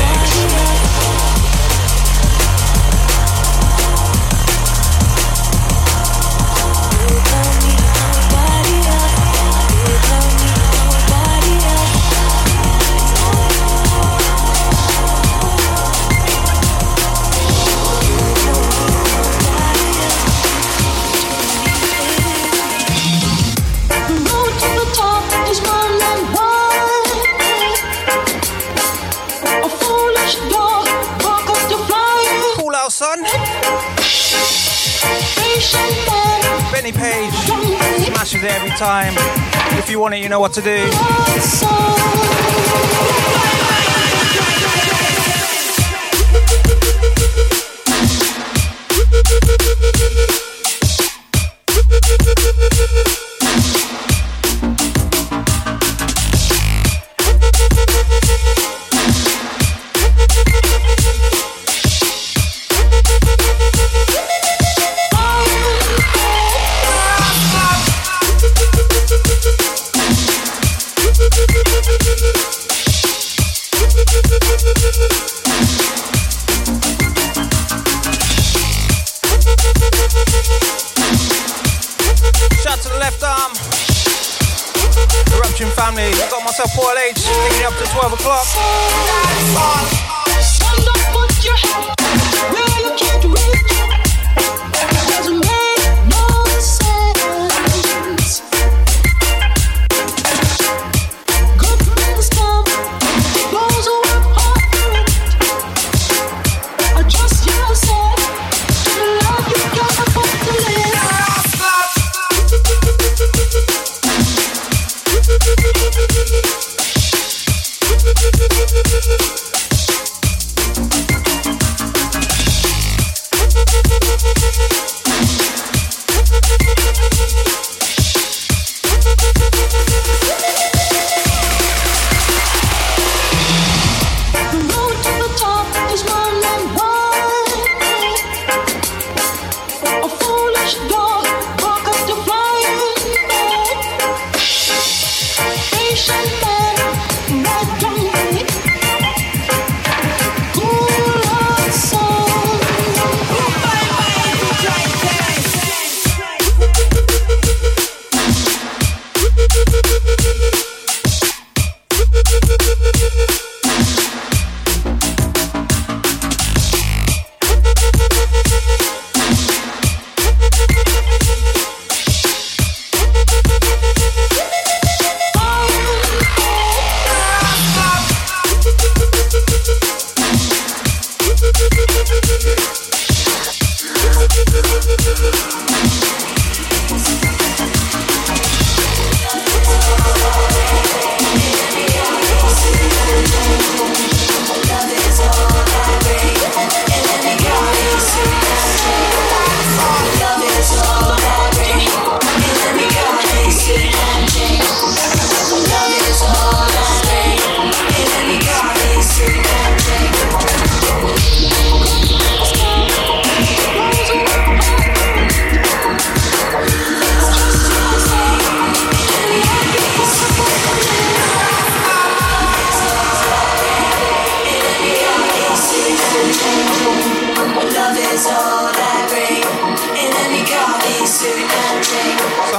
Benny 36.72 36.92
Page 36.92 37.34
smashes 37.34 38.42
it 38.42 38.50
every 38.50 38.70
time. 38.70 39.14
If 39.78 39.88
you 39.88 39.98
want 39.98 40.14
it, 40.14 40.22
you 40.22 40.28
know 40.28 40.40
what 40.40 40.52
to 40.54 40.62
do. 40.62 40.90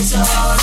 it's 0.00 0.14
all 0.14 0.57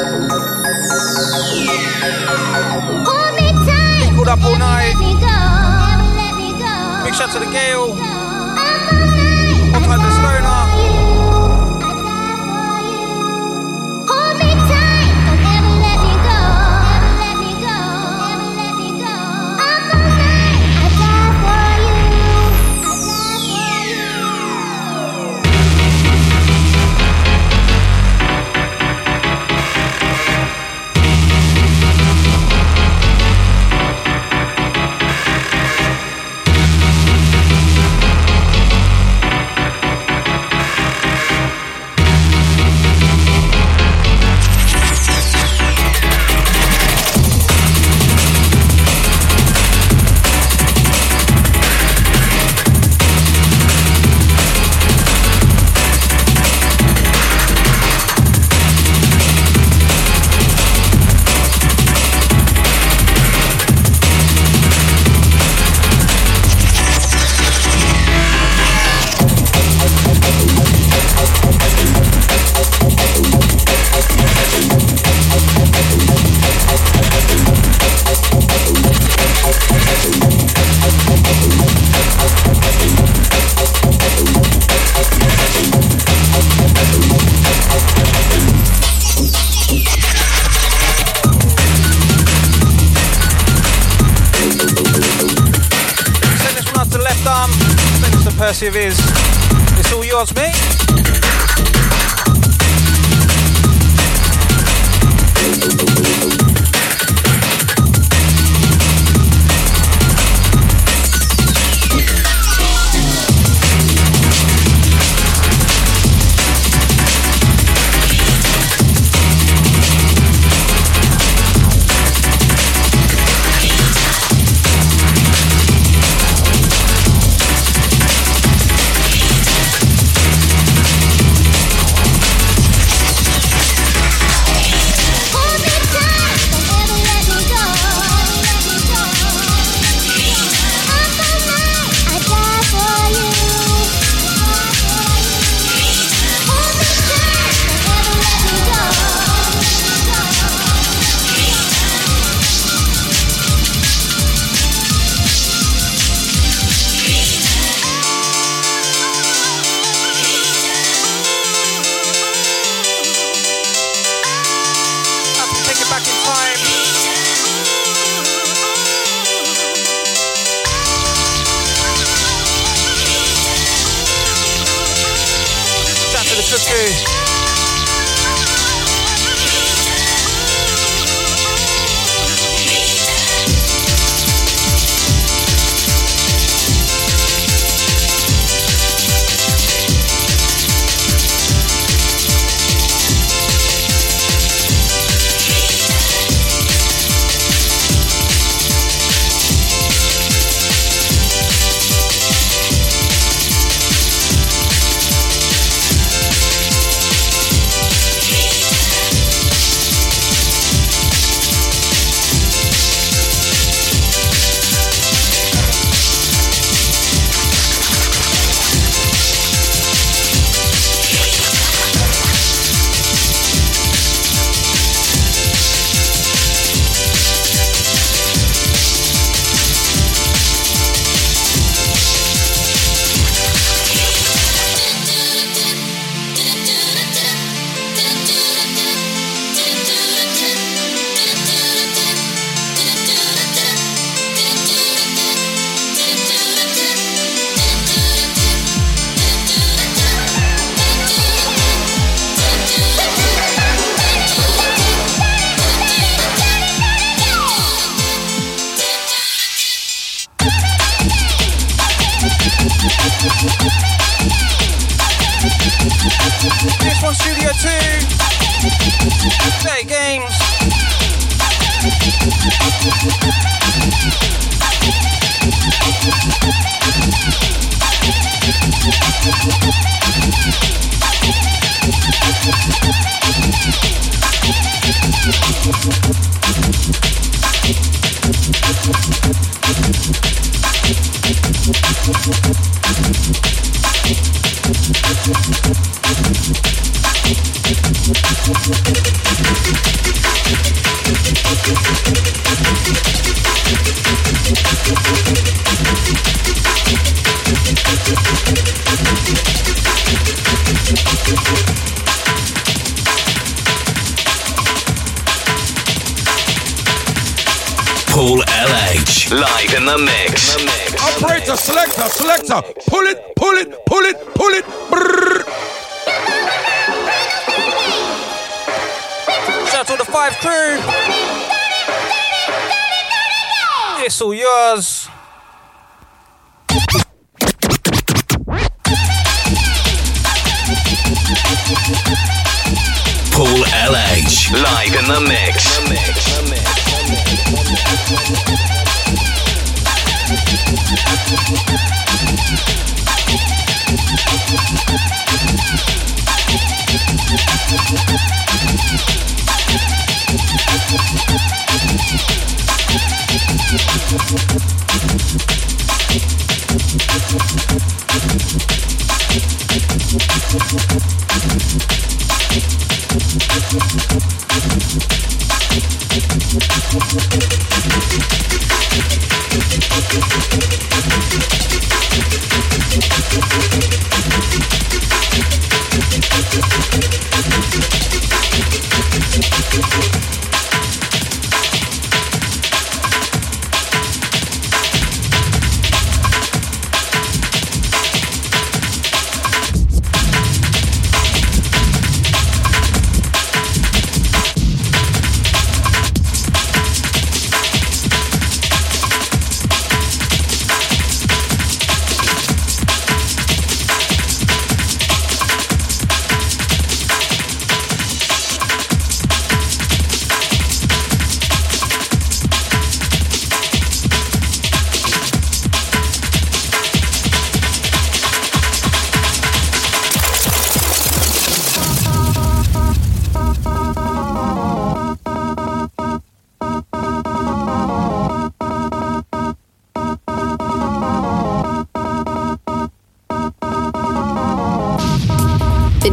Hold 0.00 0.08
me 3.36 3.52
tight. 3.66 4.12
Hold 4.16 4.28
up 4.28 4.42
all 4.42 4.56
night. 4.56 4.94
Big 7.04 7.14
shout 7.14 7.30
to 7.32 7.38
the 7.38 7.50
Gale. 7.50 8.09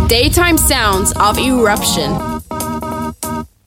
daytime 0.08 0.58
sounds 0.58 1.12
of 1.18 1.38
eruption. 1.38 2.12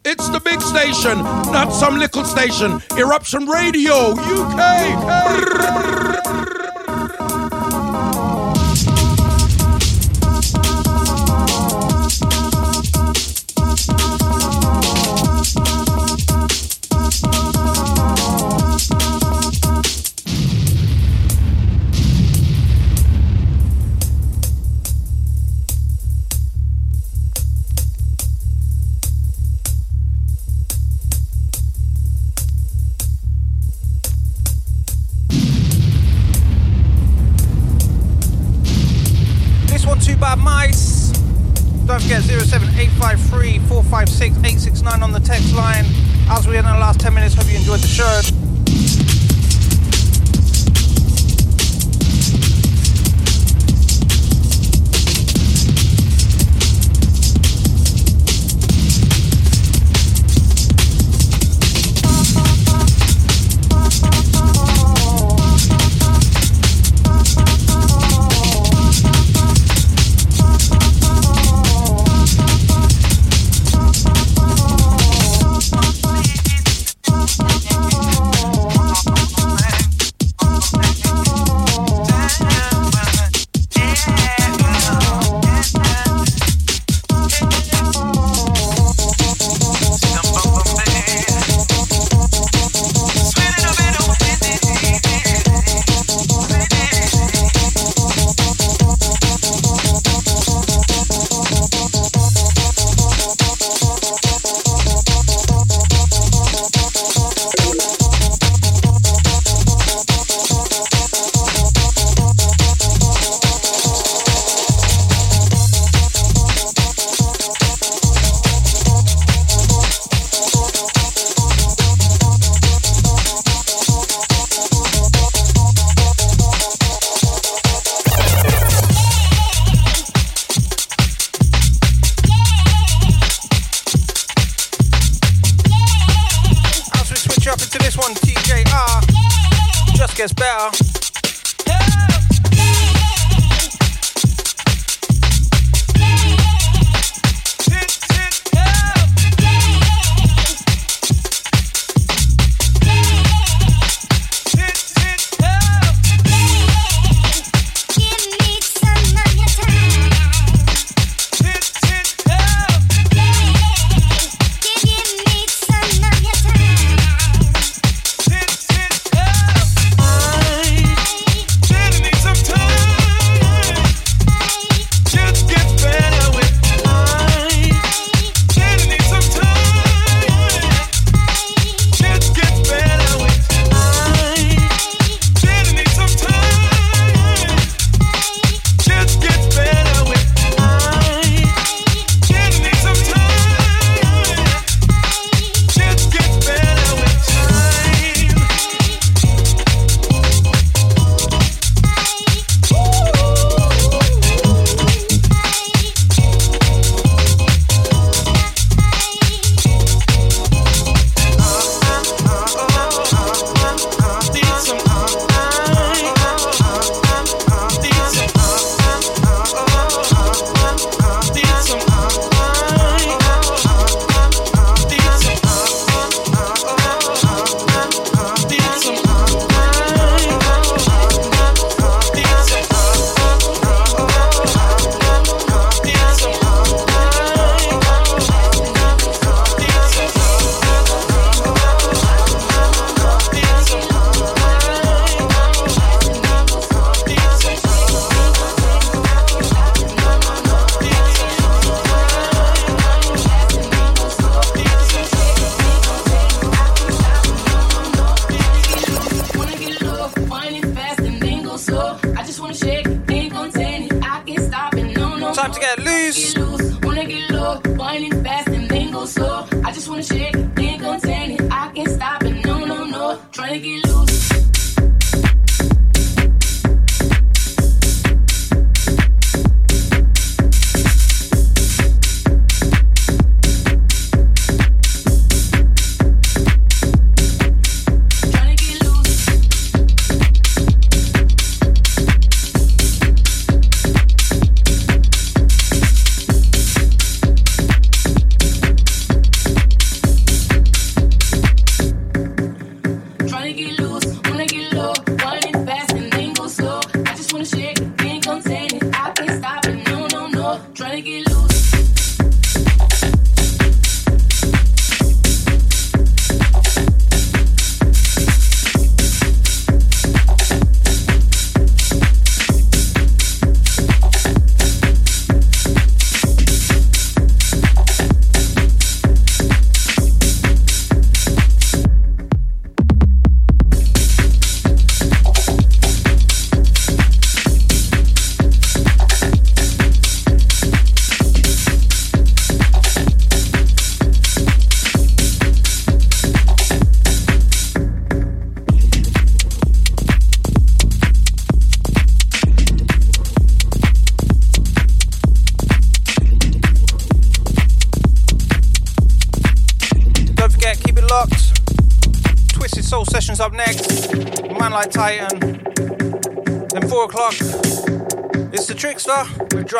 It's 0.04 0.30
the 0.30 0.40
big 0.42 0.62
station, 0.62 1.18
not 1.52 1.70
some 1.70 1.98
little 1.98 2.24
station. 2.24 2.80
Eruption 2.96 3.46
Radio, 3.46 4.12
UK. 4.12 6.19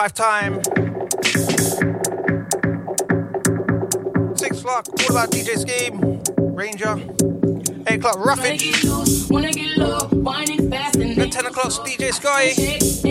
Drive 0.00 0.14
Time. 0.14 0.54
6 4.34 4.60
o'clock, 4.60 4.88
all 4.88 5.10
about 5.10 5.30
DJ 5.30 5.58
Scheme, 5.58 6.22
Ranger. 6.54 6.96
8 7.86 7.98
o'clock, 7.98 8.16
Roughage. 8.24 8.82
Wanna 9.28 9.52
get 9.52 9.76
low, 9.76 10.08
winding 10.12 10.70
fast 10.70 10.96
and 10.96 11.16
Then 11.16 11.28
10 11.28 11.44
o'clock, 11.44 11.72
DJ 11.86 12.14
Sky. 12.14 13.09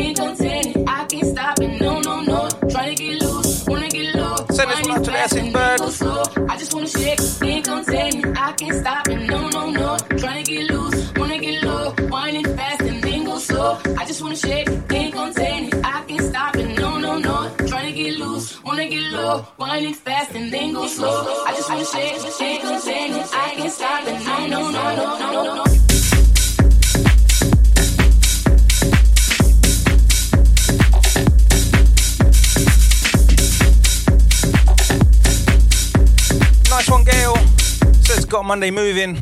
Slow. 21.70 21.76
I 21.76 21.80
just 21.80 21.94
wanna 21.94 22.32
shake, 22.32 22.42
ain't 22.42 22.62
contain 22.64 23.14
it, 23.14 23.30
I 23.34 23.56
can't 23.56 23.72
stop 23.72 24.08
it, 24.08 24.50
no, 24.50 24.62
one, 24.62 24.74
got 38.30 38.46
Monday 38.46 38.72
moving. 38.72 39.20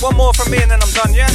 One 0.00 0.16
more 0.16 0.32
from 0.32 0.52
me 0.52 0.62
and 0.62 0.70
then 0.70 0.77
Yeah? 1.06 1.27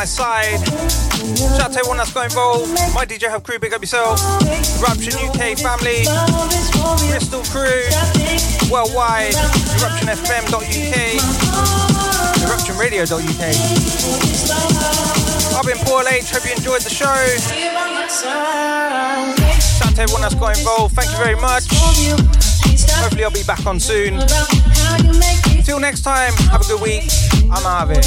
My 0.00 0.06
side. 0.06 0.56
Shout 1.36 1.60
out 1.60 1.72
to 1.72 1.78
everyone 1.80 1.98
that's 1.98 2.14
got 2.14 2.24
involved. 2.24 2.72
My 2.96 3.04
DJ 3.04 3.28
Hub 3.28 3.44
crew, 3.44 3.58
big 3.58 3.74
up 3.74 3.82
yourself. 3.82 4.16
Eruption 4.80 5.12
UK 5.28 5.60
family. 5.60 6.08
Bristol 7.12 7.44
crew. 7.52 7.84
Worldwide. 8.72 9.36
EruptionFM.uk. 9.76 10.96
EruptionRadio.uk. 12.40 13.44
I've 15.52 15.68
been 15.68 15.76
Paul 15.84 16.08
H. 16.08 16.30
Hope 16.30 16.48
you 16.48 16.56
enjoyed 16.56 16.80
the 16.80 16.88
show. 16.88 17.20
Shout 19.76 19.84
out 19.84 19.94
to 19.96 20.00
everyone 20.00 20.22
that's 20.22 20.34
got 20.34 20.56
involved. 20.56 20.94
Thank 20.94 21.10
you 21.10 21.18
very 21.18 21.36
much. 21.36 21.68
Hopefully, 23.04 23.24
I'll 23.24 23.30
be 23.30 23.42
back 23.42 23.66
on 23.66 23.78
soon. 23.78 24.18
Till 25.62 25.78
next 25.78 26.00
time, 26.00 26.32
have 26.48 26.62
a 26.62 26.64
good 26.64 26.80
week. 26.80 27.04
I'm 27.52 27.66
out 27.66 27.90
of 27.90 27.98
it. 27.98 28.06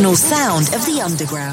original 0.01 0.15
sound 0.15 0.73
of 0.73 0.83
the 0.87 0.99
underground. 0.99 1.50